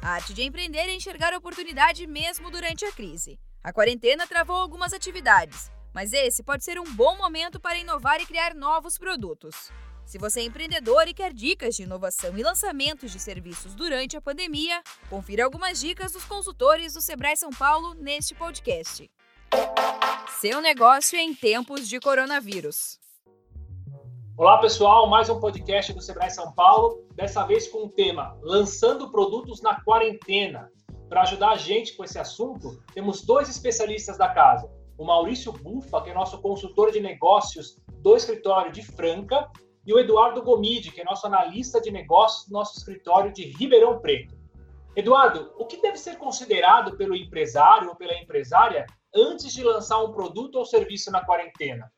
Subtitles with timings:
[0.00, 3.38] A arte de empreender é enxergar a oportunidade mesmo durante a crise.
[3.62, 8.26] A quarentena travou algumas atividades, mas esse pode ser um bom momento para inovar e
[8.26, 9.70] criar novos produtos.
[10.06, 14.22] Se você é empreendedor e quer dicas de inovação e lançamentos de serviços durante a
[14.22, 19.10] pandemia, confira algumas dicas dos consultores do Sebrae São Paulo neste podcast.
[20.40, 22.98] Seu negócio em tempos de coronavírus.
[24.38, 29.10] Olá pessoal, mais um podcast do Sebrae São Paulo, dessa vez com o tema Lançando
[29.10, 30.70] produtos na quarentena.
[31.08, 34.70] Para ajudar a gente com esse assunto, temos dois especialistas da casa.
[34.96, 39.50] O Maurício Bufa, que é nosso consultor de negócios do escritório de Franca,
[39.84, 43.98] e o Eduardo Gomide, que é nosso analista de negócios do nosso escritório de Ribeirão
[43.98, 44.36] Preto.
[44.94, 50.12] Eduardo, o que deve ser considerado pelo empresário ou pela empresária antes de lançar um
[50.12, 51.90] produto ou serviço na quarentena?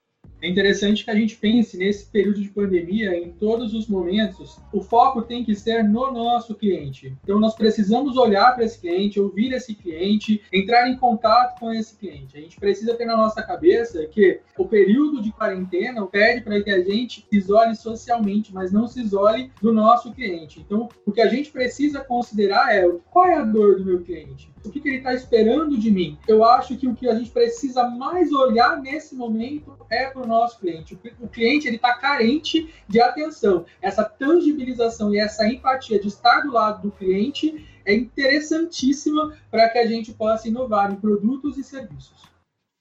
[0.42, 4.80] É interessante que a gente pense nesse período de pandemia, em todos os momentos, o
[4.80, 7.14] foco tem que ser no nosso cliente.
[7.22, 11.94] Então, nós precisamos olhar para esse cliente, ouvir esse cliente, entrar em contato com esse
[11.96, 12.38] cliente.
[12.38, 16.70] A gente precisa ter na nossa cabeça que o período de quarentena pede para que
[16.70, 20.60] a gente se isole socialmente, mas não se isole do nosso cliente.
[20.60, 24.50] Então, o que a gente precisa considerar é qual é a dor do meu cliente?
[24.64, 26.18] O que, que ele está esperando de mim?
[26.28, 30.58] Eu acho que o que a gente precisa mais olhar nesse momento é para nosso
[30.58, 30.98] cliente.
[31.20, 33.66] O cliente ele está carente de atenção.
[33.82, 39.78] Essa tangibilização e essa empatia de estar do lado do cliente é interessantíssima para que
[39.78, 42.30] a gente possa inovar em produtos e serviços.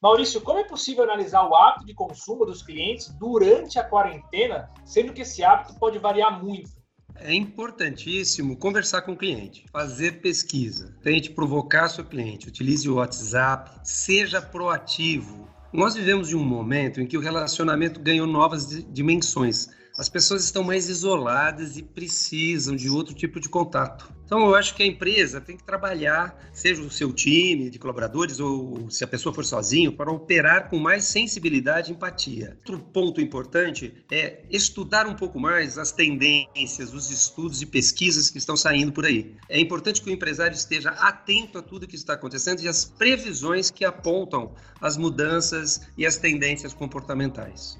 [0.01, 5.11] Maurício, como é possível analisar o hábito de consumo dos clientes durante a quarentena, sendo
[5.11, 6.79] que esse hábito pode variar muito?
[7.15, 13.71] É importantíssimo conversar com o cliente, fazer pesquisa, tente provocar seu cliente, utilize o WhatsApp,
[13.83, 15.49] seja proativo.
[15.71, 19.69] Nós vivemos de um momento em que o relacionamento ganhou novas dimensões.
[19.99, 24.09] As pessoas estão mais isoladas e precisam de outro tipo de contato.
[24.23, 28.39] Então, eu acho que a empresa tem que trabalhar, seja o seu time de colaboradores
[28.39, 32.57] ou se a pessoa for sozinho, para operar com mais sensibilidade e empatia.
[32.59, 38.37] Outro ponto importante é estudar um pouco mais as tendências, os estudos e pesquisas que
[38.37, 39.35] estão saindo por aí.
[39.49, 43.69] É importante que o empresário esteja atento a tudo que está acontecendo e às previsões
[43.69, 47.77] que apontam as mudanças e as tendências comportamentais.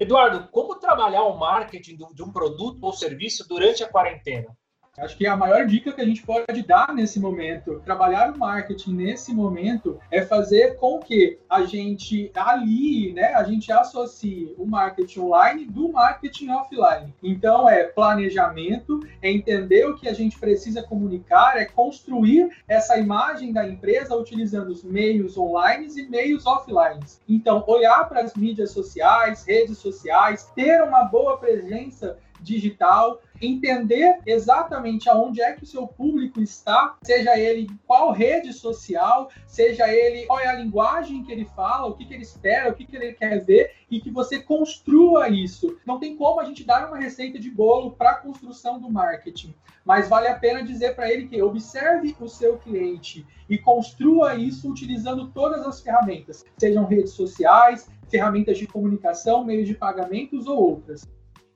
[0.00, 4.57] Eduardo, como trabalhar o marketing de um produto ou serviço durante a quarentena?
[5.00, 8.94] Acho que a maior dica que a gente pode dar nesse momento, trabalhar o marketing
[8.94, 15.20] nesse momento, é fazer com que a gente ali, né, a gente associe o marketing
[15.20, 17.14] online do marketing offline.
[17.22, 23.52] Então é planejamento, é entender o que a gente precisa comunicar, é construir essa imagem
[23.52, 27.00] da empresa utilizando os meios online e meios offline.
[27.28, 35.08] Então olhar para as mídias sociais, redes sociais, ter uma boa presença digital, entender exatamente
[35.08, 40.40] aonde é que o seu público está, seja ele qual rede social, seja ele qual
[40.40, 43.12] é a linguagem que ele fala, o que, que ele espera, o que, que ele
[43.12, 45.78] quer ver e que você construa isso.
[45.86, 49.54] Não tem como a gente dar uma receita de bolo para a construção do marketing,
[49.84, 54.70] mas vale a pena dizer para ele que observe o seu cliente e construa isso
[54.70, 61.08] utilizando todas as ferramentas, sejam redes sociais, ferramentas de comunicação, meios de pagamentos ou outras.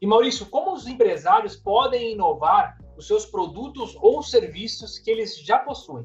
[0.03, 5.61] E Maurício, como os empresários podem inovar os seus produtos ou serviços que eles já
[5.61, 6.05] possuem?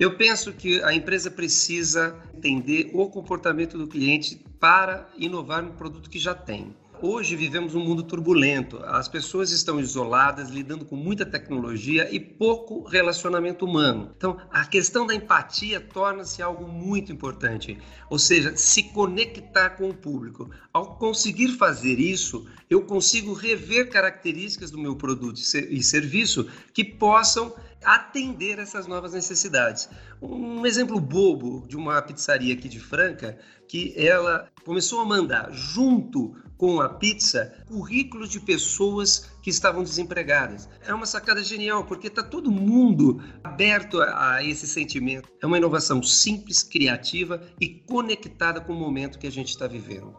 [0.00, 6.10] Eu penso que a empresa precisa entender o comportamento do cliente para inovar no produto
[6.10, 6.74] que já tem.
[7.02, 8.78] Hoje vivemos um mundo turbulento.
[8.82, 14.12] As pessoas estão isoladas, lidando com muita tecnologia e pouco relacionamento humano.
[14.16, 17.76] Então, a questão da empatia torna-se algo muito importante,
[18.08, 20.50] ou seja, se conectar com o público.
[20.72, 27.54] Ao conseguir fazer isso, eu consigo rever características do meu produto e serviço que possam
[27.86, 29.88] atender essas novas necessidades.
[30.20, 33.38] Um exemplo bobo de uma pizzaria aqui de Franca,
[33.68, 40.68] que ela começou a mandar junto com a pizza currículos de pessoas que estavam desempregadas.
[40.84, 45.28] É uma sacada genial, porque está todo mundo aberto a, esse sentimento.
[45.40, 50.16] É uma inovação simples, criativa e conectada com o momento que a gente está vivendo.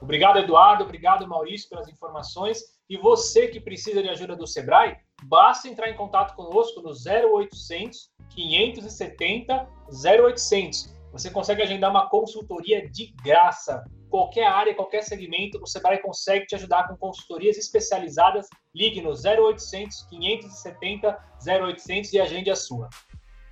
[0.00, 0.82] Obrigado, Eduardo.
[0.82, 2.58] Obrigado, Maurício, pelas informações.
[2.88, 8.10] E você que precisa de ajuda do Sebrae, basta entrar em contato conosco no 0800
[8.30, 10.94] 570 0800.
[11.12, 13.84] Você consegue agendar uma consultoria de graça
[14.14, 18.46] qualquer área, qualquer segmento, o Sebrae consegue te ajudar com consultorias especializadas.
[18.72, 22.88] Ligue no 0800 570 0800 e agende a sua.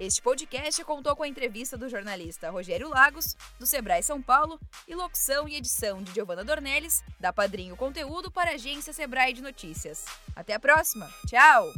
[0.02, 4.58] Este podcast contou com a entrevista do jornalista Rogério Lagos, do Sebrae São Paulo,
[4.88, 9.40] e locução e edição de Giovana Dornelles, da Padrinho Conteúdo para a agência Sebrae de
[9.40, 10.04] Notícias.
[10.34, 11.08] Até a próxima.
[11.28, 11.72] Tchau!